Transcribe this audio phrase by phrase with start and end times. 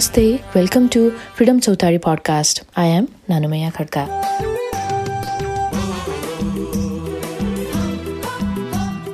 [0.00, 0.54] Namaste.
[0.54, 2.62] Welcome to Freedom Chautari podcast.
[2.74, 4.04] I am Nanumaya Khadka.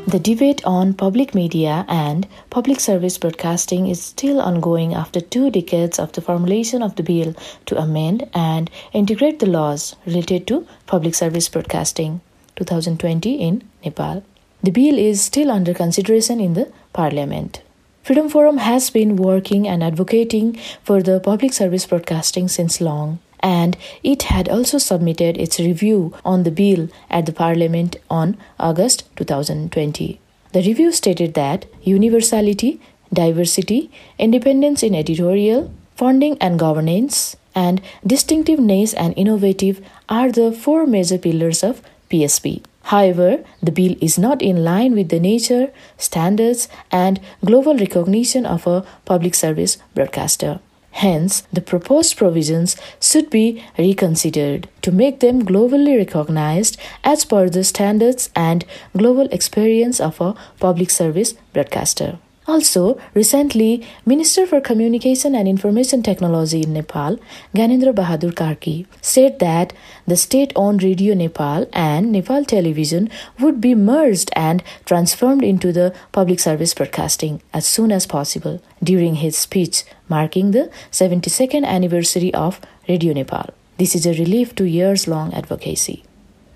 [0.06, 5.98] The debate on public media and public service broadcasting is still ongoing after two decades
[5.98, 7.34] of the formulation of the bill
[7.66, 12.20] to amend and integrate the laws related to public service broadcasting
[12.54, 14.22] 2020 in Nepal.
[14.62, 17.62] The bill is still under consideration in the parliament.
[18.06, 23.76] Freedom Forum has been working and advocating for the public service broadcasting since long and
[24.04, 30.20] it had also submitted its review on the bill at the Parliament on August 2020.
[30.52, 32.80] The review stated that universality,
[33.12, 41.18] diversity, independence in editorial, funding and governance, and distinctiveness and innovative are the four major
[41.18, 42.62] pillars of PSB.
[42.86, 48.64] However, the bill is not in line with the nature, standards, and global recognition of
[48.66, 50.60] a public service broadcaster.
[50.92, 57.64] Hence, the proposed provisions should be reconsidered to make them globally recognized as per the
[57.64, 58.64] standards and
[58.96, 62.18] global experience of a public service broadcaster.
[62.48, 67.18] Also, recently, Minister for Communication and Information Technology in Nepal,
[67.56, 69.72] Gyanendra Bahadur Karki, said that
[70.06, 76.38] the state-owned Radio Nepal and Nepal Television would be merged and transformed into the public
[76.38, 83.12] service broadcasting as soon as possible during his speech marking the 72nd anniversary of Radio
[83.12, 83.50] Nepal.
[83.76, 86.04] This is a relief to years-long advocacy.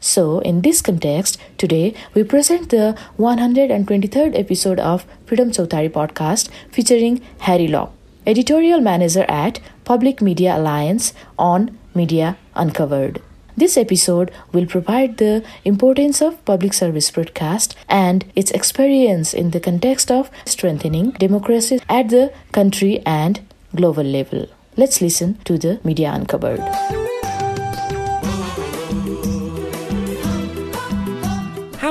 [0.00, 7.20] So, in this context, today we present the 123rd episode of Freedom Chautari podcast featuring
[7.40, 7.92] Harry Locke,
[8.26, 13.20] editorial manager at Public Media Alliance on Media Uncovered.
[13.58, 19.60] This episode will provide the importance of public service broadcast and its experience in the
[19.60, 23.40] context of strengthening democracy at the country and
[23.76, 24.46] global level.
[24.78, 27.09] Let's listen to the Media Uncovered.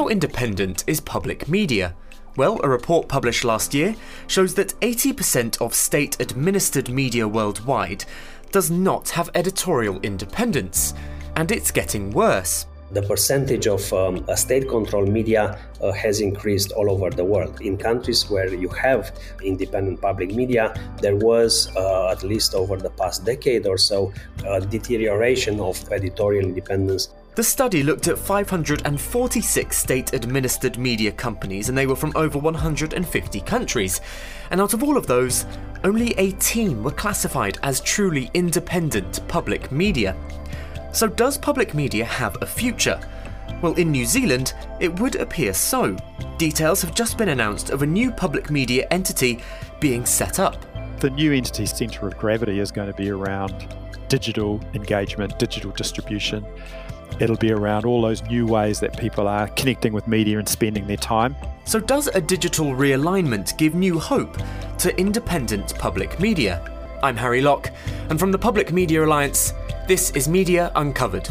[0.09, 1.95] Independent is public media?
[2.35, 3.95] Well, a report published last year
[4.27, 8.05] shows that 80% of state administered media worldwide
[8.51, 10.93] does not have editorial independence,
[11.35, 12.65] and it's getting worse.
[12.91, 17.61] The percentage of um, state controlled media uh, has increased all over the world.
[17.61, 19.11] In countries where you have
[19.43, 24.11] independent public media, there was, uh, at least over the past decade or so,
[24.43, 31.77] a deterioration of editorial independence the study looked at 546 state administered media companies, and
[31.77, 34.01] they were from over 150 countries.
[34.51, 35.45] And out of all of those,
[35.85, 40.17] only 18 were classified as truly independent public media.
[40.91, 42.99] So, does public media have a future?
[43.61, 45.95] Well, in New Zealand, it would appear so.
[46.37, 49.39] Details have just been announced of a new public media entity
[49.79, 50.65] being set up.
[50.99, 53.73] The new entity's centre of gravity is going to be around
[54.09, 56.45] digital engagement, digital distribution,
[57.19, 60.87] It'll be around all those new ways that people are connecting with media and spending
[60.87, 61.35] their time.
[61.65, 64.37] So, does a digital realignment give new hope
[64.79, 66.61] to independent public media?
[67.01, 67.71] I'm Harry Locke,
[68.09, 69.53] and from the Public Media Alliance,
[69.87, 71.29] this is Media Uncovered.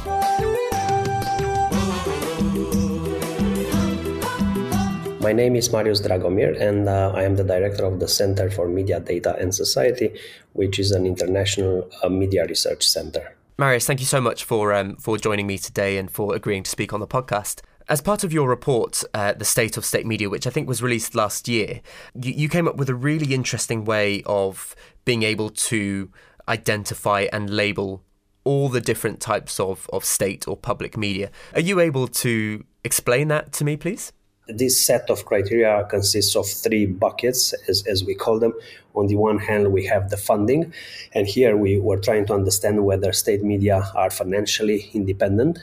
[5.21, 8.67] My name is Marius Dragomir, and uh, I am the director of the Center for
[8.67, 10.19] Media Data and Society,
[10.55, 13.38] which is an international uh, media research center.
[13.61, 16.71] Marius, thank you so much for um, for joining me today and for agreeing to
[16.71, 17.61] speak on the podcast.
[17.89, 20.81] As part of your report, uh, The State of State Media, which I think was
[20.81, 21.81] released last year,
[22.15, 26.09] you, you came up with a really interesting way of being able to
[26.47, 28.05] identify and label
[28.45, 31.29] all the different types of, of state or public media.
[31.53, 34.13] Are you able to explain that to me, please?
[34.49, 38.55] This set of criteria consists of three buckets, as, as we call them.
[38.95, 40.73] On the one hand, we have the funding,
[41.13, 45.59] and here we were trying to understand whether state media are financially independent.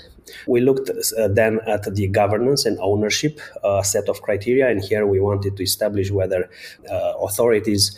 [0.48, 5.06] We looked uh, then at the governance and ownership uh, set of criteria, and here
[5.06, 6.50] we wanted to establish whether
[6.90, 7.98] uh, authorities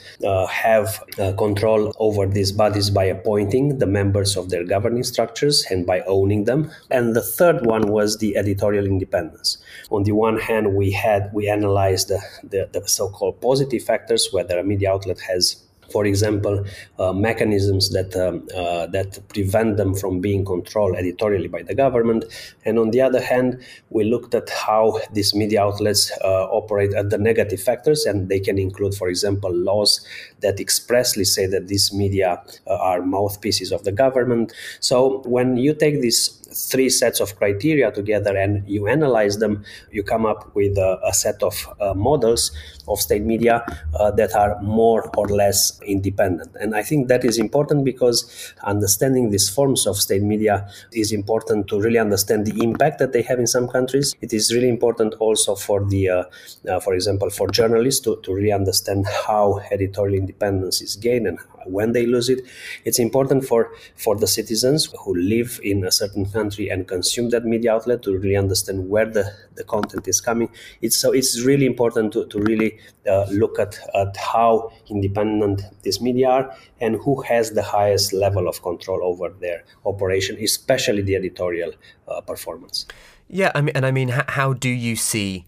[0.49, 1.03] have
[1.37, 6.45] control over these bodies by appointing the members of their governing structures and by owning
[6.45, 6.71] them.
[6.91, 9.57] And the third one was the editorial independence.
[9.89, 14.59] On the one hand, we had we analyzed the, the, the so-called positive factors, whether
[14.59, 16.65] a media outlet has for example,
[16.99, 22.25] uh, mechanisms that um, uh, that prevent them from being controlled editorially by the government.
[22.65, 27.09] And on the other hand, we looked at how these media outlets uh, operate at
[27.09, 30.05] the negative factors, and they can include, for example, laws
[30.41, 34.53] that expressly say that these media uh, are mouthpieces of the government.
[34.79, 40.03] So when you take these three sets of criteria together and you analyze them, you
[40.03, 42.51] come up with a, a set of uh, models
[42.87, 43.65] of state media
[43.99, 46.55] uh, that are more or less independent.
[46.59, 51.67] And I think that is important because understanding these forms of state media is important
[51.67, 54.15] to really understand the impact that they have in some countries.
[54.21, 56.23] It is really important also for the, uh,
[56.69, 61.39] uh, for example, for journalists to, to really understand how editorial independence is gained and
[61.67, 62.39] when they lose it.
[62.85, 67.45] It's important for, for the citizens who live in a certain country and consume that
[67.45, 70.49] media outlet to really understand where the, the content is coming.
[70.81, 76.01] It's so it's really important to, to really uh, look at, at how independent these
[76.01, 81.15] media are and who has the highest level of control over their operation, especially the
[81.15, 81.71] editorial
[82.07, 82.85] uh, performance.
[83.29, 85.45] Yeah, I mean, and I mean, how, how do you see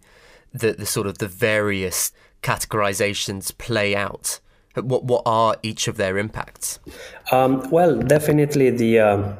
[0.53, 2.11] the, the sort of the various
[2.43, 4.39] categorizations play out?
[4.75, 6.79] What what are each of their impacts?
[7.31, 8.99] Um, well, definitely the.
[8.99, 9.33] Uh,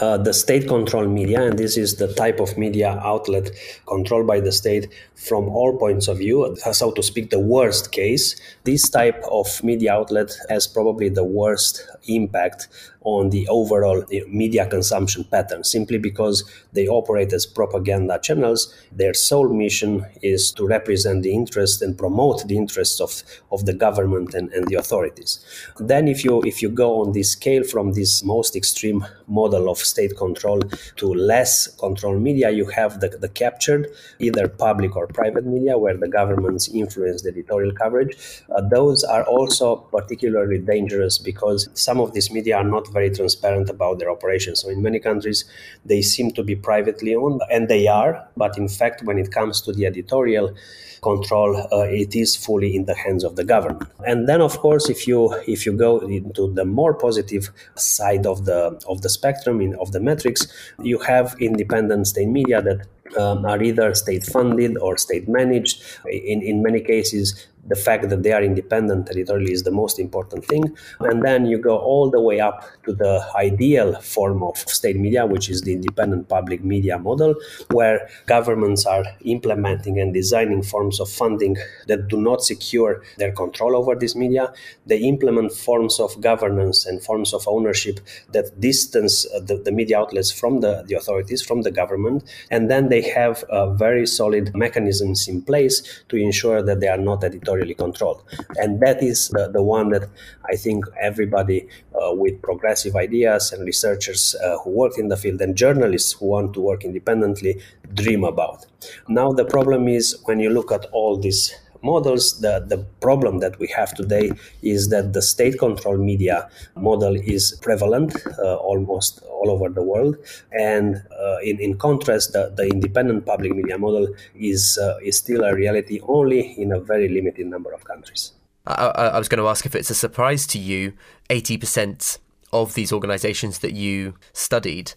[0.00, 3.50] uh, the state controlled media, and this is the type of media outlet
[3.86, 8.40] controlled by the state from all points of view, so to speak, the worst case.
[8.64, 12.68] This type of media outlet has probably the worst impact
[13.02, 18.74] on the overall media consumption pattern simply because they operate as propaganda channels.
[18.92, 23.72] Their sole mission is to represent the interest and promote the interests of, of the
[23.72, 25.44] government and, and the authorities.
[25.78, 29.78] Then if you if you go on this scale from this most extreme model of
[29.78, 30.60] state control
[30.96, 35.96] to less controlled media, you have the, the captured, either public or private media, where
[35.96, 38.42] the governments influence the editorial coverage.
[38.54, 43.70] Uh, those are also particularly dangerous because some of these media are not very transparent
[43.70, 44.62] about their operations.
[44.62, 45.44] So in many countries,
[45.84, 48.28] they seem to be privately owned, and they are.
[48.36, 50.54] But in fact, when it comes to the editorial
[51.02, 53.88] control, uh, it is fully in the hands of the government.
[54.06, 58.44] And then, of course, if you if you go into the more positive side of
[58.44, 60.46] the of the spectrum in, of the metrics,
[60.82, 62.86] you have independent state media that
[63.16, 65.82] um, are either state funded or state managed.
[66.10, 70.44] In, in many cases, the fact that they are independent territorially is the most important
[70.44, 70.64] thing.
[71.00, 75.26] And then you go all the way up to the ideal form of state media,
[75.26, 77.34] which is the independent public media model,
[77.70, 81.56] where governments are implementing and designing forms of funding
[81.86, 84.52] that do not secure their control over this media.
[84.86, 88.00] They implement forms of governance and forms of ownership
[88.32, 92.24] that distance uh, the, the media outlets from the, the authorities, from the government.
[92.50, 93.44] And then they have
[93.76, 98.22] very solid mechanisms in place to ensure that they are not editorial editorially controlled.
[98.56, 100.08] And that is the, the one that
[100.50, 105.40] I think everybody uh, with progressive ideas and researchers uh, who work in the field
[105.40, 107.60] and journalists who want to work independently
[107.94, 108.66] dream about.
[109.08, 113.58] Now, the problem is when you look at all these models, the, the problem that
[113.58, 114.30] we have today
[114.62, 120.16] is that the state controlled media model is prevalent uh, almost all over the world.
[120.52, 125.44] And uh, in, in contrast, the, the independent public media model is, uh, is still
[125.44, 128.32] a reality only in a very limited number of countries.
[128.66, 130.92] I, I was going to ask if it's a surprise to you
[131.30, 132.18] 80%
[132.52, 134.92] of these organizations that you studied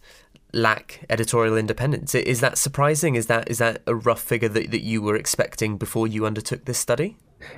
[0.53, 2.15] lack editorial independence.
[2.15, 3.15] Is that surprising?
[3.15, 6.65] Is that is that a rough figure that, that you were expecting before you undertook
[6.65, 7.17] this study?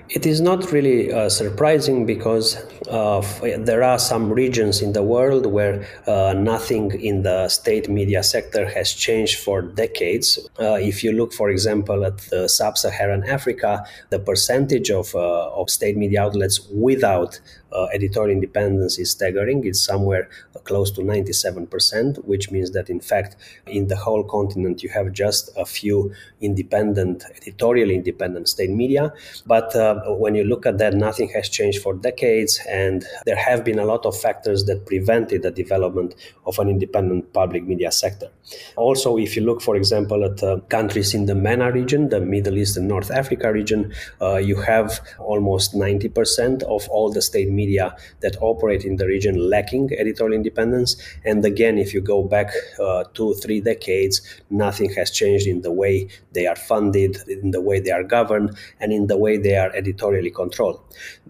[0.09, 2.55] It is not really uh, surprising because
[2.87, 3.21] uh,
[3.57, 8.65] there are some regions in the world where uh, nothing in the state media sector
[8.69, 10.39] has changed for decades.
[10.59, 15.69] Uh, if you look, for example, at the sub-Saharan Africa, the percentage of, uh, of
[15.69, 17.39] state media outlets without
[17.73, 19.65] uh, editorial independence is staggering.
[19.65, 20.29] It's somewhere
[20.63, 23.35] close to 97%, which means that in fact,
[23.67, 29.13] in the whole continent, you have just a few independent, editorially independent state media.
[29.45, 33.63] But uh, when you look at that, nothing has changed for decades, and there have
[33.63, 36.15] been a lot of factors that prevented the development
[36.45, 38.29] of an independent public media sector.
[38.75, 42.57] Also, if you look, for example, at uh, countries in the MENA region, the Middle
[42.57, 47.62] East and North Africa region, uh, you have almost 90% of all the state media
[47.63, 47.85] media
[48.23, 50.91] that operate in the region lacking editorial independence.
[51.29, 52.49] And again, if you go back
[52.85, 54.15] uh, two, three decades,
[54.49, 55.95] nothing has changed in the way
[56.35, 59.71] they are funded, in the way they are governed, and in the way they are
[59.81, 60.79] editorially controlled.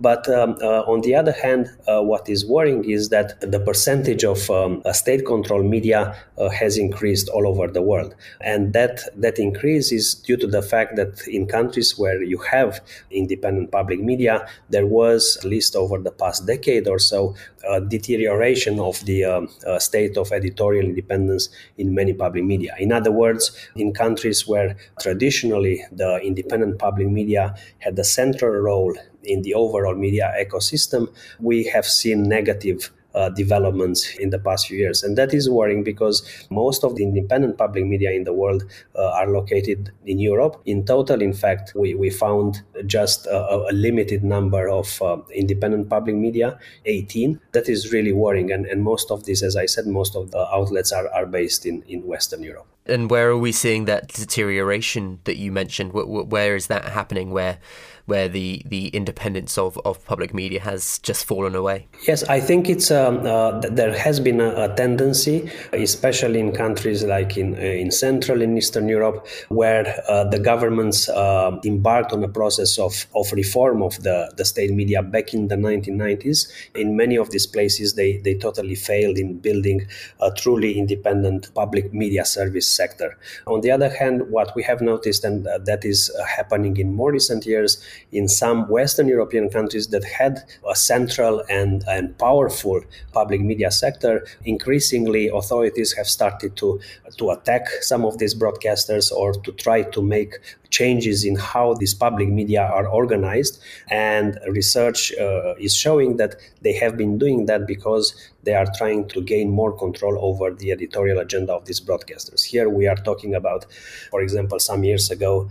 [0.08, 4.24] But um, uh, on the other hand, uh, what is worrying is that the percentage
[4.34, 6.02] of um, state controlled media
[6.38, 8.12] uh, has increased all over the world.
[8.42, 12.82] And that, that increase is due to the fact that in countries where you have
[13.12, 14.36] independent public media,
[14.70, 17.36] there was, at least over the past decade or so,
[17.70, 22.74] a deterioration of the um, uh, state of editorial independence in many public media.
[22.80, 28.94] In other words, in countries where traditionally the independent public media had a central role
[29.24, 31.08] in the overall media ecosystem,
[31.39, 35.03] we have seen negative uh, developments in the past few years.
[35.03, 38.63] And that is worrying because most of the independent public media in the world
[38.96, 40.62] uh, are located in Europe.
[40.65, 45.89] In total, in fact, we, we found just a, a limited number of uh, independent
[45.89, 47.39] public media, 18.
[47.51, 48.51] That is really worrying.
[48.51, 51.65] And, and most of these, as I said, most of the outlets are, are based
[51.65, 52.67] in, in Western Europe.
[52.86, 55.93] And where are we seeing that deterioration that you mentioned?
[55.93, 57.32] Where is that happening?
[57.32, 57.60] Where
[58.05, 61.88] where the, the independence of, of public media has just fallen away?
[62.07, 67.03] Yes, I think it's um, uh, there has been a, a, tendency, especially in countries
[67.03, 72.24] like in uh, in Central and Eastern Europe, where uh, the governments uh, embarked on
[72.24, 76.51] a process of, of reform of the, the state media back in the 1990s.
[76.75, 79.88] In many of these places, they, they totally failed in building
[80.22, 83.17] a truly independent public media service sector.
[83.48, 87.12] On the other hand, what we have noticed, and that is uh, happening in more
[87.12, 87.81] recent years,
[88.12, 92.82] in some Western European countries that had a central and, and powerful
[93.12, 96.80] public media sector, increasingly authorities have started to,
[97.18, 100.36] to attack some of these broadcasters or to try to make
[100.70, 103.62] changes in how these public media are organized.
[103.90, 109.08] And research uh, is showing that they have been doing that because they are trying
[109.10, 112.44] to gain more control over the editorial agenda of these broadcasters.
[112.44, 113.66] Here we are talking about,
[114.12, 115.50] for example, some years ago,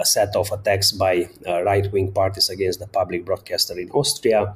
[0.00, 4.54] a set of attacks by uh, right wing parties against the public broadcaster in Austria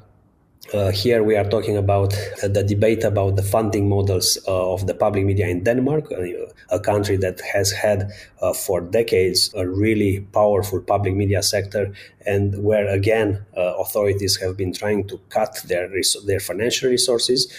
[0.71, 2.11] uh, here we are talking about
[2.41, 6.23] the debate about the funding models uh, of the public media in Denmark, uh,
[6.69, 8.11] a country that has had
[8.43, 11.93] uh, for decades a really powerful public media sector,
[12.25, 17.51] and where again uh, authorities have been trying to cut their res- their financial resources,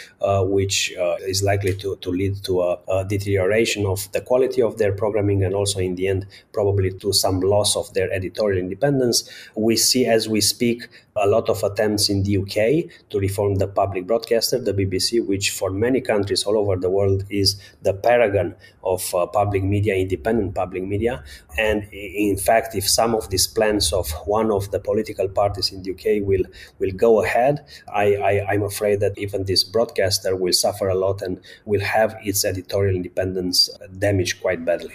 [0.58, 0.92] which
[1.32, 5.42] is likely to, to lead to a, a, deterioration of the quality of their programming,
[5.42, 9.28] and also in the end probably to some loss of their editorial independence.
[9.54, 13.68] We see as we speak a lot of attempts in the UK to reform the
[13.68, 18.54] public broadcaster, the BBC, which for many countries all over the world is the paragon
[18.82, 21.22] of uh, public media, independent public media.
[21.58, 25.82] And in fact, if some of these plans of one of the political parties in
[25.82, 26.44] the UK will
[26.78, 31.22] will go ahead, I, I, I'm afraid that even this broadcaster will suffer a lot
[31.22, 34.94] and will have its editorial independence damaged quite badly.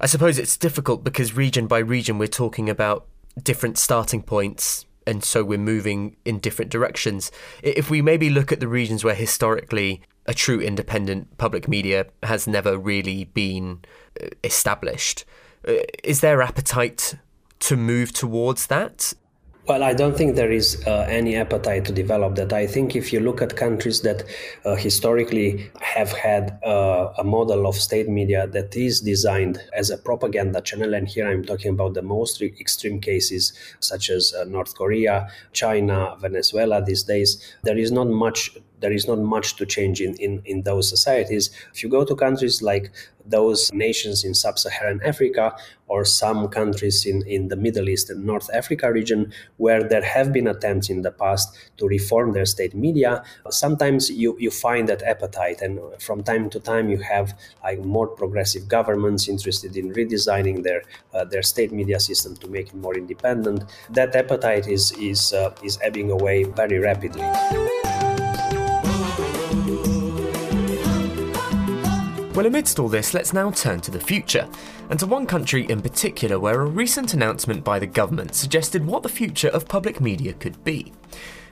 [0.00, 3.06] I suppose it's difficult because region by region we're talking about
[3.40, 7.30] different starting points and so we're moving in different directions.
[7.62, 12.46] If we maybe look at the regions where historically a true independent public media has
[12.46, 13.80] never really been
[14.20, 15.24] uh, established,
[15.66, 15.74] uh,
[16.04, 17.16] is there appetite
[17.60, 19.14] to move towards that?
[19.68, 22.52] Well, I don't think there is uh, any appetite to develop that.
[22.52, 24.24] I think if you look at countries that
[24.64, 29.98] uh, historically have had uh, a model of state media that is designed as a
[29.98, 34.74] propaganda channel, and here I'm talking about the most extreme cases, such as uh, North
[34.74, 40.00] Korea, China, Venezuela these days, there is not much there is not much to change
[40.00, 41.50] in, in, in those societies.
[41.72, 42.92] If you go to countries like
[43.24, 45.54] those nations in sub Saharan Africa
[45.86, 50.32] or some countries in, in the Middle East and North Africa region, where there have
[50.32, 55.02] been attempts in the past to reform their state media, sometimes you, you find that
[55.02, 55.60] appetite.
[55.60, 60.82] And from time to time, you have like more progressive governments interested in redesigning their,
[61.14, 63.64] uh, their state media system to make it more independent.
[63.90, 67.22] That appetite is, is, uh, is ebbing away very rapidly.
[72.34, 74.48] Well, amidst all this, let's now turn to the future,
[74.88, 79.02] and to one country in particular where a recent announcement by the government suggested what
[79.02, 80.94] the future of public media could be.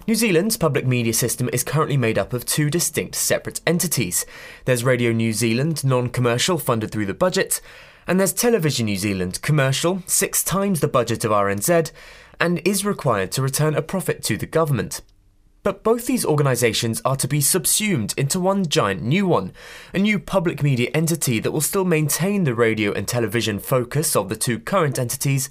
[0.07, 4.25] New Zealand's public media system is currently made up of two distinct separate entities.
[4.65, 7.61] There's Radio New Zealand, non commercial, funded through the budget,
[8.07, 11.93] and there's Television New Zealand, commercial, six times the budget of RNZ,
[12.41, 15.03] and is required to return a profit to the government.
[15.63, 19.53] But both these organisations are to be subsumed into one giant new one,
[19.93, 24.31] a new public media entity that will still maintain the radio and television focus of
[24.31, 25.51] the two current entities,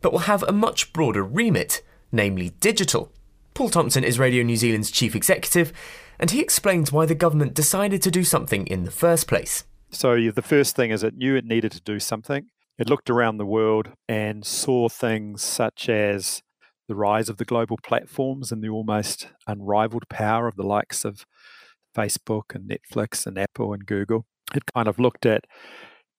[0.00, 3.12] but will have a much broader remit, namely digital.
[3.54, 5.72] Paul Thompson is Radio New Zealand's chief executive,
[6.18, 9.64] and he explains why the government decided to do something in the first place.
[9.90, 12.46] So, the first thing is it knew it needed to do something.
[12.76, 16.42] It looked around the world and saw things such as
[16.88, 21.24] the rise of the global platforms and the almost unrivaled power of the likes of
[21.96, 24.26] Facebook and Netflix and Apple and Google.
[24.54, 25.44] It kind of looked at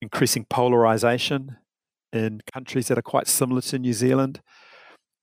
[0.01, 1.57] increasing polarization
[2.11, 4.41] in countries that are quite similar to New Zealand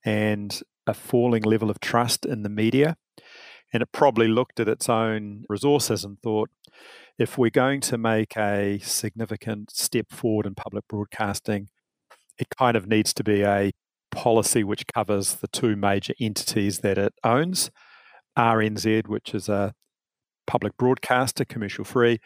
[0.04, 2.96] and a falling level of trust in the media.
[3.72, 6.50] And it probably looked at its own resources and thought
[7.18, 11.68] if we're going to make a significant step forward in public broadcasting,
[12.38, 13.70] it kind of needs to be a
[14.12, 17.71] policy which covers the two major entities that it owns
[18.38, 19.75] RNZ, which is a
[20.47, 22.19] public broadcaster, commercial free,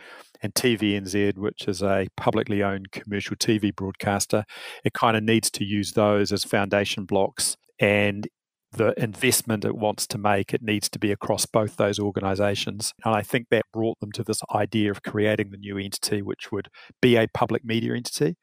[0.42, 4.44] and TVNZ, which is a publicly owned commercial TV broadcaster.
[4.84, 7.56] It kind of needs to use those as foundation blocks.
[7.78, 8.28] And
[8.72, 12.92] the investment it wants to make, it needs to be across both those organizations.
[13.04, 16.52] And I think that brought them to this idea of creating the new entity, which
[16.52, 16.68] would
[17.00, 18.36] be a public media entity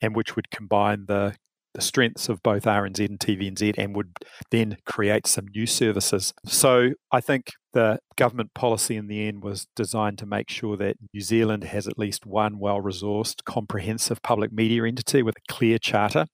[0.00, 1.36] and which would combine the
[1.74, 4.12] the strengths of both RNZ and TVNZ and would
[4.50, 6.32] then create some new services.
[6.46, 10.96] So I think the government policy in the end was designed to make sure that
[11.12, 15.78] New Zealand has at least one well resourced, comprehensive public media entity with a clear
[15.78, 16.26] charter,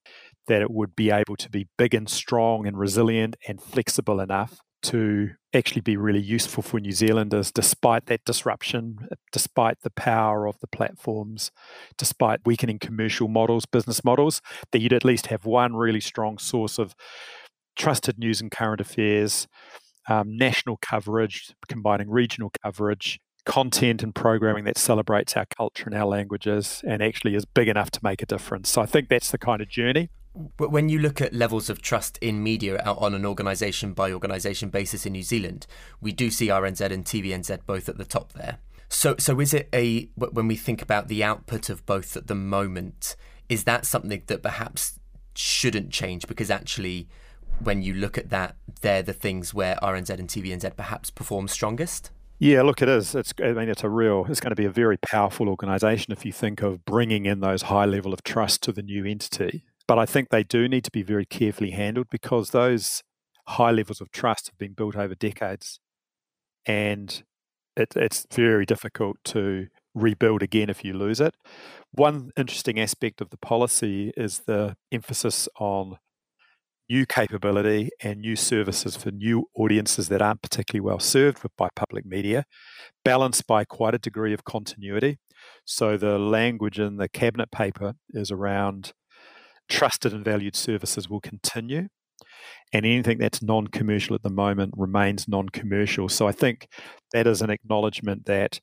[0.46, 4.60] that it would be able to be big and strong and resilient and flexible enough
[4.84, 10.58] to actually be really useful for New Zealanders despite that disruption, despite the power of
[10.60, 11.50] the platforms,
[11.96, 14.40] despite weakening commercial models, business models,
[14.72, 16.94] that you'd at least have one really strong source of
[17.76, 19.48] trusted news and current affairs,
[20.08, 26.06] um, national coverage, combining regional coverage, content and programming that celebrates our culture and our
[26.06, 28.70] languages and actually is big enough to make a difference.
[28.70, 30.10] So I think that's the kind of journey.
[30.34, 34.68] But when you look at levels of trust in media on an organisation by organisation
[34.68, 35.66] basis in New Zealand,
[36.00, 38.58] we do see RNZ and TVNZ both at the top there.
[38.88, 42.34] So, so is it a when we think about the output of both at the
[42.34, 43.16] moment,
[43.48, 44.98] is that something that perhaps
[45.36, 47.08] shouldn't change because actually,
[47.60, 52.10] when you look at that, they're the things where RNZ and TVNZ perhaps perform strongest.
[52.38, 53.14] Yeah, look, it is.
[53.14, 53.32] It's.
[53.42, 54.26] I mean, it's a real.
[54.28, 57.62] It's going to be a very powerful organisation if you think of bringing in those
[57.62, 59.64] high level of trust to the new entity.
[59.86, 63.02] But I think they do need to be very carefully handled because those
[63.48, 65.78] high levels of trust have been built over decades.
[66.66, 67.22] And
[67.76, 71.34] it, it's very difficult to rebuild again if you lose it.
[71.92, 75.98] One interesting aspect of the policy is the emphasis on
[76.88, 82.04] new capability and new services for new audiences that aren't particularly well served by public
[82.04, 82.44] media,
[83.04, 85.18] balanced by quite a degree of continuity.
[85.64, 88.92] So the language in the cabinet paper is around
[89.68, 91.88] trusted and valued services will continue.
[92.72, 96.08] And anything that's non commercial at the moment remains non commercial.
[96.08, 96.68] So I think
[97.12, 98.60] that is an acknowledgement that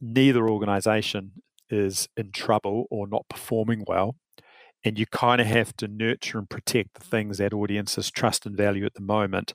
[0.00, 1.32] neither organization
[1.70, 4.16] is in trouble or not performing well.
[4.84, 8.56] And you kind of have to nurture and protect the things that audiences trust and
[8.56, 9.52] value at the moment.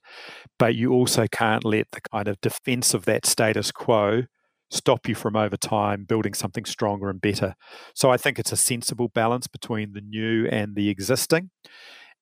[0.59, 4.23] But you also can't let the kind of defense of that status quo
[4.71, 7.55] stop you from over time building something stronger and better.
[7.93, 11.51] So I think it's a sensible balance between the new and the existing.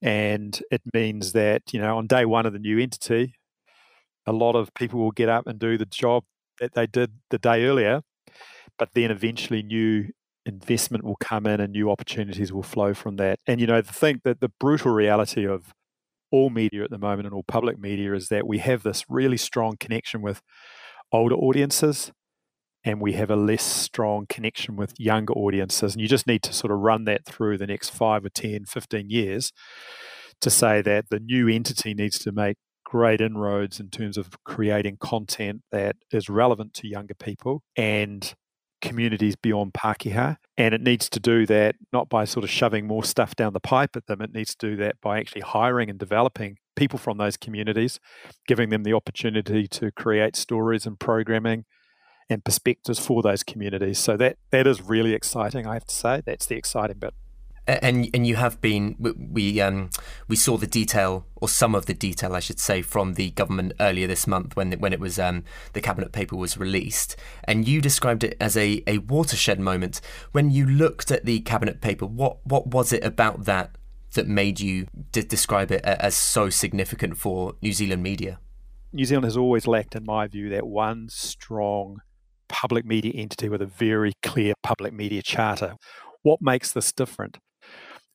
[0.01, 3.35] And it means that, you know, on day one of the new entity,
[4.25, 6.23] a lot of people will get up and do the job
[6.59, 8.01] that they did the day earlier,
[8.77, 10.09] but then eventually new
[10.45, 13.39] investment will come in and new opportunities will flow from that.
[13.45, 15.73] And, you know, the thing that the brutal reality of
[16.31, 19.37] all media at the moment and all public media is that we have this really
[19.37, 20.41] strong connection with
[21.11, 22.11] older audiences
[22.83, 25.93] and we have a less strong connection with younger audiences.
[25.93, 28.65] And you just need to sort of run that through the next five or 10,
[28.65, 29.51] 15 years
[30.41, 34.97] to say that the new entity needs to make great inroads in terms of creating
[34.97, 38.33] content that is relevant to younger people and
[38.81, 40.37] communities beyond Pākehā.
[40.57, 43.59] And it needs to do that not by sort of shoving more stuff down the
[43.59, 47.17] pipe at them, it needs to do that by actually hiring and developing people from
[47.17, 47.99] those communities,
[48.47, 51.65] giving them the opportunity to create stories and programming
[52.29, 53.99] and perspectives for those communities.
[53.99, 55.65] So that that is really exciting.
[55.65, 57.13] I have to say that's the exciting bit.
[57.67, 59.91] And and you have been we um
[60.27, 63.73] we saw the detail or some of the detail I should say from the government
[63.79, 67.79] earlier this month when when it was um the cabinet paper was released and you
[67.79, 72.43] described it as a, a watershed moment when you looked at the cabinet paper what
[72.43, 73.75] what was it about that
[74.15, 78.39] that made you d- describe it as so significant for New Zealand media
[78.91, 82.01] New Zealand has always lacked in my view that one strong
[82.49, 85.75] public media entity with a very clear public media charter.
[86.23, 87.37] What makes this different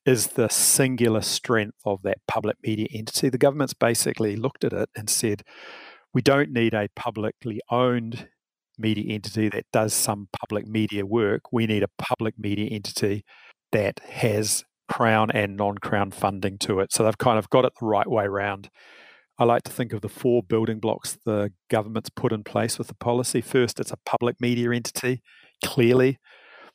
[0.04, 3.30] is the singular strength of that public media entity.
[3.30, 5.42] The government's basically looked at it and said,
[6.12, 8.28] we don't need a publicly owned
[8.78, 11.52] media entity that does some public media work.
[11.52, 13.24] We need a public media entity
[13.72, 16.92] that has crown and non crown funding to it.
[16.92, 18.68] So they've kind of got it the right way around.
[19.36, 22.86] I like to think of the four building blocks the government's put in place with
[22.86, 23.40] the policy.
[23.40, 25.22] First, it's a public media entity,
[25.64, 26.18] clearly,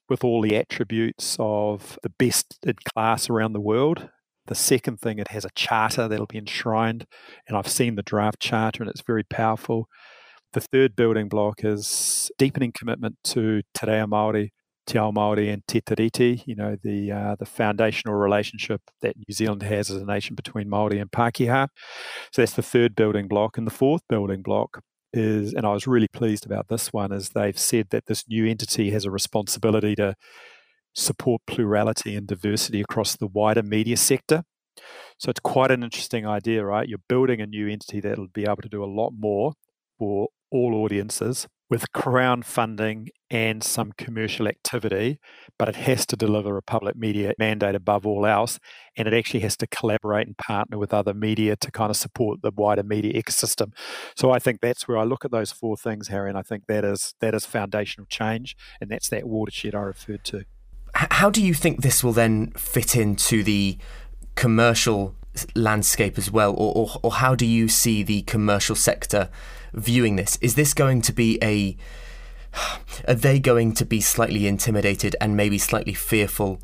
[0.10, 4.10] with all the attributes of the best in class around the world.
[4.48, 7.06] The second thing, it has a charter that'll be enshrined,
[7.48, 9.88] and I've seen the draft charter and it's very powerful.
[10.52, 14.50] The third building block is deepening commitment to Te Reo Māori
[14.89, 19.32] Te Ao Māori and Te Tiriti, you know, the, uh, the foundational relationship that New
[19.32, 21.67] Zealand has as a nation between Māori and Pākehā.
[22.34, 23.56] So that's the third building block.
[23.56, 24.82] And the fourth building block
[25.13, 28.47] is, and I was really pleased about this one, is they've said that this new
[28.47, 30.15] entity has a responsibility to
[30.95, 34.43] support plurality and diversity across the wider media sector.
[35.19, 36.89] So it's quite an interesting idea, right?
[36.89, 39.54] You're building a new entity that'll be able to do a lot more
[39.99, 45.19] for all audiences with Crown funding and some commercial activity,
[45.58, 48.60] but it has to deliver a public media mandate above all else.
[48.97, 52.41] And it actually has to collaborate and partner with other media to kind of support
[52.41, 53.71] the wider media ecosystem.
[54.15, 56.63] So I think that's where I look at those four things, Harry, and I think
[56.67, 60.45] that is that is foundational change, and that's that watershed I referred to.
[60.95, 63.77] How do you think this will then fit into the
[64.36, 65.15] commercial
[65.56, 69.30] landscape as well, or, or, or how do you see the commercial sector
[69.73, 70.38] viewing this?
[70.41, 71.78] Is this going to be a
[73.08, 76.60] are they going to be slightly intimidated and maybe slightly fearful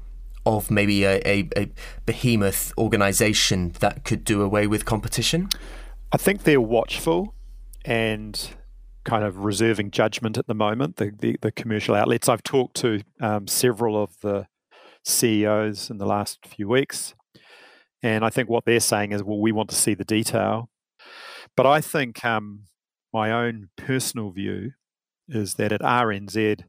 [0.45, 1.69] of maybe a, a, a,
[2.05, 5.49] behemoth organization that could do away with competition?
[6.11, 7.33] I think they're watchful
[7.83, 8.55] and
[9.03, 12.29] kind of reserving judgment at the moment, the, the, the commercial outlets.
[12.29, 14.47] I've talked to um, several of the
[15.03, 17.13] CEOs in the last few weeks,
[18.05, 20.69] and I think what they're saying is, well, we want to see the detail.
[21.57, 22.65] But I think um,
[23.11, 24.73] my own personal view
[25.27, 26.65] is that at RNZ,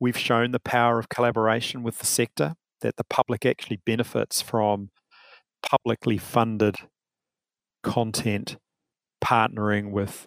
[0.00, 4.90] we've shown the power of collaboration with the sector, that the public actually benefits from
[5.62, 6.74] publicly funded
[7.84, 8.56] content
[9.24, 10.26] partnering with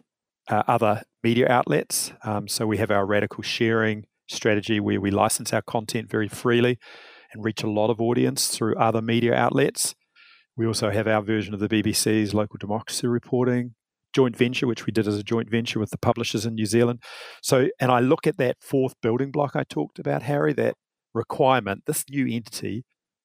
[0.49, 2.13] uh, other media outlets.
[2.23, 6.79] Um, so we have our radical sharing strategy where we license our content very freely
[7.33, 9.93] and reach a lot of audience through other media outlets.
[10.57, 13.75] We also have our version of the BBC's local democracy reporting
[14.13, 17.01] joint venture, which we did as a joint venture with the publishers in New Zealand.
[17.41, 20.75] So, and I look at that fourth building block I talked about, Harry, that
[21.13, 22.83] requirement, this new entity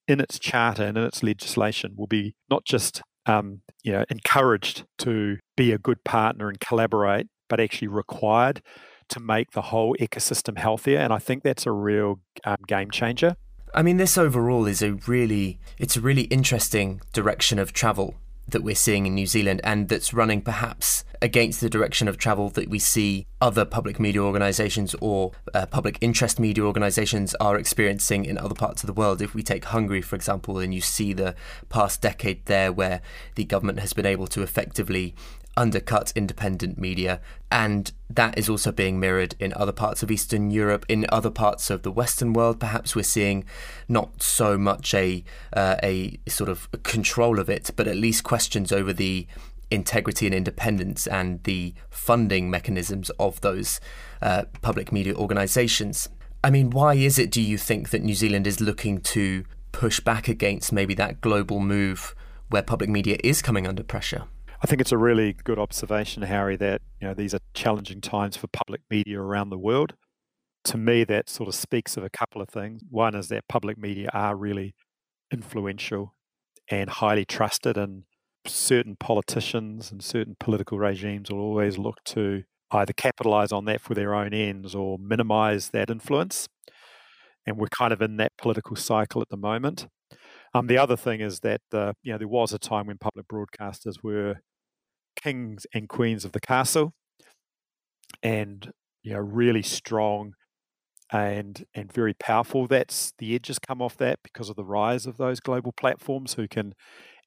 [0.08, 4.84] in its charter and in its legislation will be not just um, you know encouraged
[4.98, 8.62] to be a good partner and collaborate, but actually required
[9.08, 10.98] to make the whole ecosystem healthier.
[10.98, 13.36] And I think that's a real um, game changer.
[13.76, 18.14] I mean, this overall is a really it's a really interesting direction of travel
[18.48, 22.48] that we're seeing in New Zealand and that's running perhaps against the direction of travel
[22.50, 28.24] that we see other public media organizations or uh, public interest media organizations are experiencing
[28.24, 29.20] in other parts of the world.
[29.20, 31.34] If we take Hungary, for example, and you see the
[31.68, 33.02] past decade there where
[33.34, 35.14] the government has been able to effectively
[35.56, 37.20] undercut independent media.
[37.50, 40.84] And that is also being mirrored in other parts of Eastern Europe.
[40.88, 43.44] In other parts of the Western world, perhaps we're seeing
[43.88, 48.72] not so much a, uh, a sort of control of it, but at least questions
[48.72, 49.26] over the
[49.70, 53.80] integrity and independence and the funding mechanisms of those
[54.22, 56.08] uh, public media organizations.
[56.44, 59.98] I mean, why is it, do you think, that New Zealand is looking to push
[60.00, 62.14] back against maybe that global move
[62.48, 64.24] where public media is coming under pressure?
[64.66, 68.36] I think it's a really good observation, Harry, that you know these are challenging times
[68.36, 69.94] for public media around the world.
[70.64, 72.82] To me, that sort of speaks of a couple of things.
[72.90, 74.74] One is that public media are really
[75.32, 76.16] influential
[76.68, 78.06] and highly trusted, and
[78.44, 83.94] certain politicians and certain political regimes will always look to either capitalize on that for
[83.94, 86.48] their own ends or minimize that influence.
[87.46, 89.86] And we're kind of in that political cycle at the moment.
[90.54, 93.28] Um, the other thing is that uh, you know there was a time when public
[93.28, 94.40] broadcasters were
[95.16, 96.92] kings and queens of the castle,
[98.22, 100.32] and you know really strong
[101.12, 102.66] and and very powerful.
[102.66, 106.48] That's the edges come off that because of the rise of those global platforms who
[106.48, 106.74] can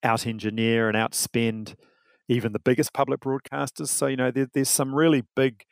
[0.04, 1.75] out engineer and outspend
[2.28, 3.88] even the biggest public broadcasters.
[3.88, 5.63] So you know there, there's some really big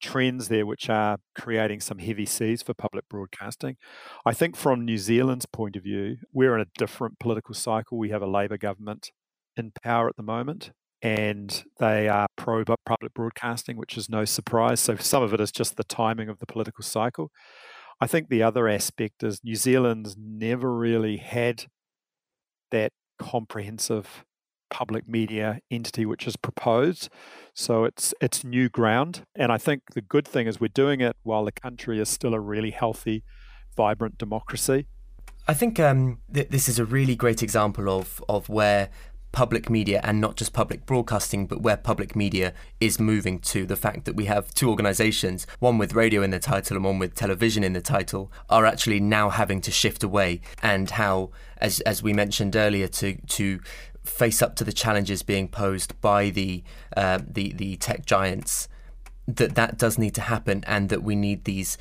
[0.00, 3.76] trends there which are creating some heavy seas for public broadcasting.
[4.24, 7.98] I think from New Zealand's point of view, we're in a different political cycle.
[7.98, 9.10] We have a Labour government
[9.56, 10.72] in power at the moment,
[11.06, 14.80] and they are pro public broadcasting, which is no surprise.
[14.80, 17.30] So some of it is just the timing of the political cycle.
[18.00, 21.66] I think the other aspect is New Zealand's never really had
[22.72, 22.90] that
[23.20, 24.24] comprehensive
[24.68, 27.08] public media entity which is proposed.
[27.54, 31.14] So it's it's new ground, and I think the good thing is we're doing it
[31.22, 33.22] while the country is still a really healthy,
[33.76, 34.88] vibrant democracy.
[35.46, 38.90] I think um, th- this is a really great example of of where
[39.36, 43.66] public media and not just public broadcasting, but where public media is moving to.
[43.66, 46.98] The fact that we have two organizations, one with radio in the title and one
[46.98, 51.80] with television in the title, are actually now having to shift away, and how, as
[51.80, 53.60] as we mentioned earlier, to to
[54.04, 56.64] face up to the challenges being posed by the
[56.96, 58.68] uh, the the tech giants,
[59.28, 61.76] that that does need to happen, and that we need these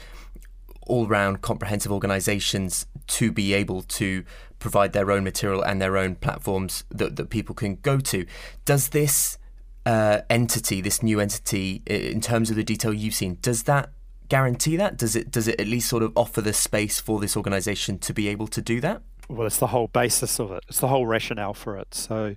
[0.88, 4.24] all-round comprehensive organizations to be able to
[4.60, 8.26] provide their own material and their own platforms that, that people can go to.
[8.66, 9.38] Does this
[9.86, 13.92] uh, entity, this new entity, in terms of the detail you've seen, does that
[14.30, 14.98] guarantee that?
[14.98, 18.14] Does it does it at least sort of offer the space for this organisation to
[18.14, 19.02] be able to do that?
[19.30, 20.64] Well, it's the whole basis of it.
[20.68, 21.94] It's the whole rationale for it.
[21.94, 22.36] So,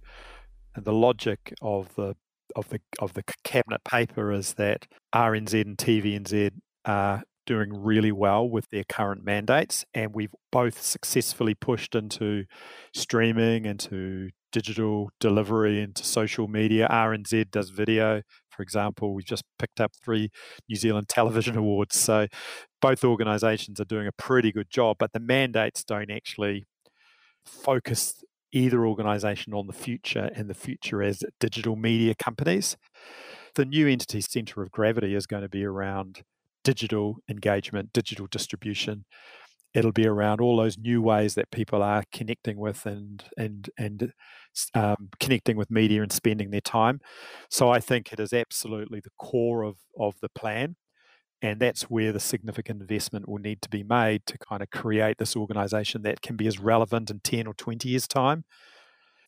[0.77, 2.17] the logic of the
[2.57, 6.51] of the of the cabinet paper is that RNZ and TVNZ
[6.85, 12.45] are doing really well with their current mandates, and we've both successfully pushed into
[12.95, 16.87] streaming, into digital delivery, into social media.
[16.91, 19.15] RNZ does video, for example.
[19.15, 20.29] We've just picked up three
[20.69, 22.27] New Zealand Television Awards, so
[22.83, 24.97] both organisations are doing a pretty good job.
[24.99, 26.67] But the mandates don't actually
[27.47, 32.77] focus either organisation on the future and the future as digital media companies.
[33.55, 36.25] The new entity centre of gravity is going to be around
[36.69, 39.07] digital engagement, digital distribution.
[39.73, 44.13] It'll be around all those new ways that people are connecting with and and and
[44.75, 47.01] um, connecting with media and spending their time.
[47.51, 50.77] So I think it is absolutely the core of of the plan,
[51.41, 55.17] and that's where the significant investment will need to be made to kind of create
[55.17, 58.45] this organisation that can be as relevant in ten or twenty years' time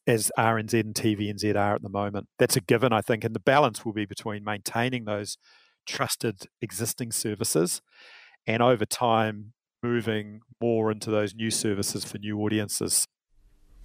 [0.07, 2.27] as RNZ and TVNZ are at the moment.
[2.39, 5.39] That's a given, I think, and the balance will be between maintaining those
[5.91, 7.83] trusted existing services
[8.47, 13.07] and over time moving more into those new services for new audiences.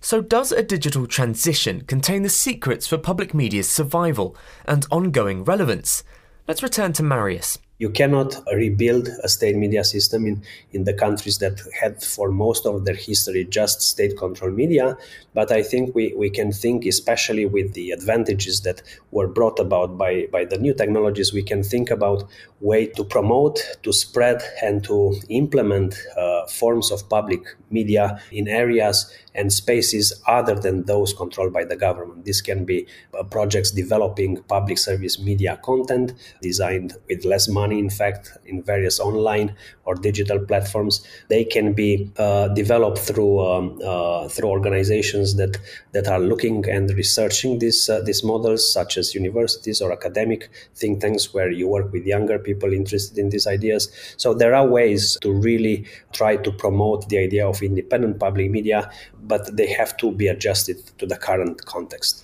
[0.02, 6.04] So, does a digital transition contain the secrets for public media's survival and ongoing relevance?
[6.48, 7.58] Let's return to Marius.
[7.78, 12.66] You cannot rebuild a state media system in, in the countries that had for most
[12.66, 14.98] of their history just state controlled media.
[15.34, 19.98] But I think we, we can think, especially with the advantages that were brought about
[19.98, 22.30] by, by the new technologies, we can think about
[22.62, 29.12] way to promote, to spread, and to implement uh, forms of public media in areas
[29.36, 32.26] and spaces other than those controlled by the government.
[32.26, 32.88] This can be
[33.18, 39.00] uh, projects developing public service media content designed with less money in fact, in various
[39.00, 41.06] online or digital platforms.
[41.28, 45.58] They can be uh, developed through um, uh, through organizations that
[45.92, 51.02] that are looking and researching these uh, these models, such as universities or academic think
[51.02, 53.92] tanks, where you work with younger people interested in these ideas.
[54.18, 58.90] So there are ways to really try to promote the idea of independent public media,
[59.24, 62.24] but they have to be adjusted to the current context.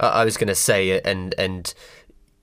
[0.00, 1.74] I was going to say, and and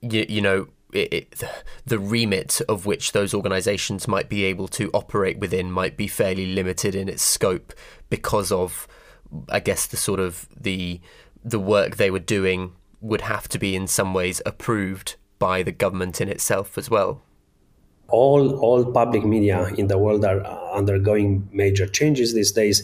[0.00, 1.42] you, you know it,
[1.84, 6.46] the remit of which those organisations might be able to operate within might be fairly
[6.46, 7.72] limited in its scope
[8.10, 8.86] because of,
[9.48, 11.00] I guess, the sort of the
[11.44, 15.72] the work they were doing would have to be in some ways approved by the
[15.72, 17.20] government in itself as well?
[18.08, 20.40] All all public media in the world are
[20.80, 21.30] undergoing
[21.62, 22.78] major changes these days.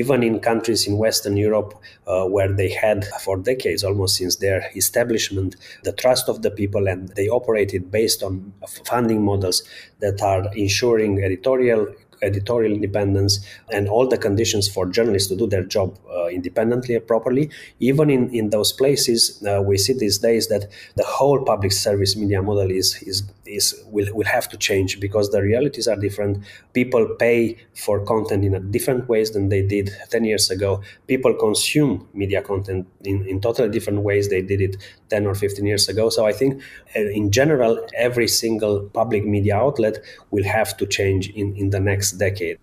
[0.00, 1.70] Even in countries in western europe
[2.12, 5.50] uh, where they had for decades almost since their establishment
[5.88, 8.52] the trust of the people and they operated based on
[8.90, 9.58] funding models
[10.04, 11.82] that are ensuring editorial
[12.22, 13.34] editorial independence
[13.76, 15.88] and all the conditions for journalists to do their job
[16.28, 17.50] independently and properly.
[17.80, 22.16] Even in, in those places, uh, we see these days that the whole public service
[22.16, 26.44] media model is, is, is will, will have to change because the realities are different.
[26.72, 30.82] People pay for content in a different ways than they did 10 years ago.
[31.06, 34.76] People consume media content in, in totally different ways they did it
[35.10, 36.10] 10 or 15 years ago.
[36.10, 36.62] So I think
[36.96, 39.98] uh, in general, every single public media outlet
[40.30, 42.58] will have to change in, in the next decade.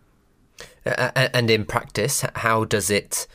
[0.86, 3.28] and in practice, how does it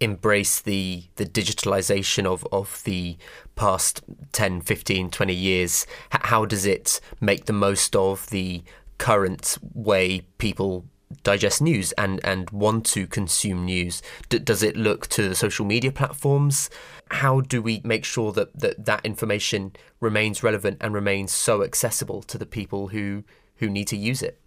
[0.00, 3.16] embrace the the digitalization of, of the
[3.56, 4.02] past
[4.32, 5.86] 10, 15, 20 years?
[6.10, 8.62] How does it make the most of the
[8.98, 10.84] current way people
[11.22, 14.02] digest news and, and want to consume news?
[14.28, 16.70] D- does it look to the social media platforms?
[17.10, 22.22] How do we make sure that, that that information remains relevant and remains so accessible
[22.22, 23.24] to the people who,
[23.56, 24.40] who need to use it?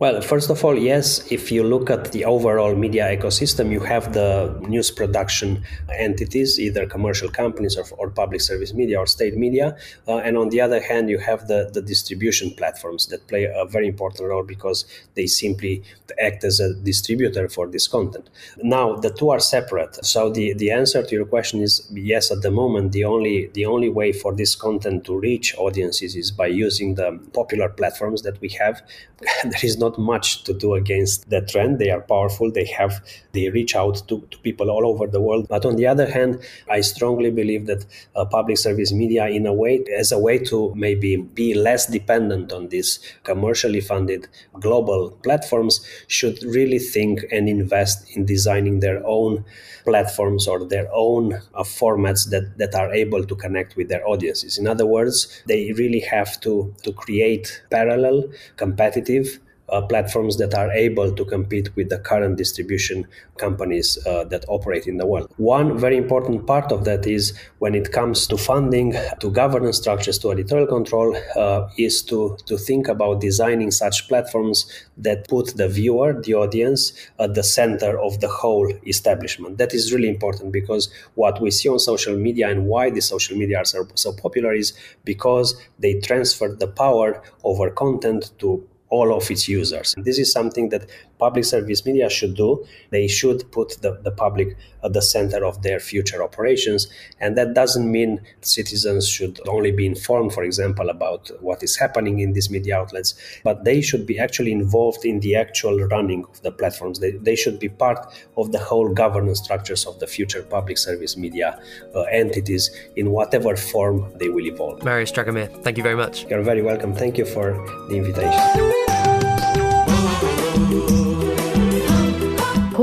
[0.00, 4.12] Well, first of all, yes, if you look at the overall media ecosystem, you have
[4.12, 9.76] the news production entities, either commercial companies or, or public service media or state media.
[10.06, 13.64] Uh, and on the other hand, you have the, the distribution platforms that play a
[13.64, 14.84] very important role because
[15.16, 15.82] they simply
[16.22, 18.30] act as a distributor for this content.
[18.62, 20.04] Now, the two are separate.
[20.04, 23.66] So the, the answer to your question is yes, at the moment, the only, the
[23.66, 28.40] only way for this content to reach audiences is by using the popular platforms that
[28.40, 28.80] we have.
[29.42, 31.78] there is no not much to do against that trend.
[31.78, 32.50] They are powerful.
[32.50, 32.94] They have
[33.32, 35.46] they reach out to, to people all over the world.
[35.48, 37.84] But on the other hand, I strongly believe that
[38.16, 42.52] uh, public service media, in a way, as a way to maybe be less dependent
[42.52, 44.28] on these commercially funded
[44.60, 45.74] global platforms,
[46.06, 49.44] should really think and invest in designing their own
[49.84, 54.58] platforms or their own uh, formats that, that are able to connect with their audiences.
[54.58, 58.24] In other words, they really have to, to create parallel,
[58.56, 64.44] competitive, uh, platforms that are able to compete with the current distribution companies uh, that
[64.48, 65.32] operate in the world.
[65.36, 70.18] One very important part of that is when it comes to funding, to governance structures,
[70.18, 75.68] to editorial control, uh, is to, to think about designing such platforms that put the
[75.68, 79.58] viewer, the audience, at the center of the whole establishment.
[79.58, 83.36] That is really important because what we see on social media and why the social
[83.36, 84.72] media are so, so popular is
[85.04, 89.94] because they transfer the power over content to all of its users.
[89.94, 92.64] And this is something that public service media should do.
[92.90, 96.88] They should put the, the public at the center of their future operations.
[97.20, 102.20] And that doesn't mean citizens should only be informed, for example, about what is happening
[102.20, 106.40] in these media outlets, but they should be actually involved in the actual running of
[106.42, 107.00] the platforms.
[107.00, 111.16] They, they should be part of the whole governance structures of the future public service
[111.16, 111.60] media
[111.94, 114.84] uh, entities in whatever form they will evolve.
[114.84, 116.24] Marius Dragomir, thank you very much.
[116.30, 116.94] You're very welcome.
[116.94, 117.52] Thank you for
[117.88, 118.77] the invitation.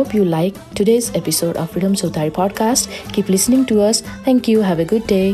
[0.06, 2.94] Hope you like today's episode of Freedom Chowthari podcast.
[3.12, 4.02] Keep listening to us.
[4.24, 4.62] Thank you.
[4.62, 5.34] Have a good day.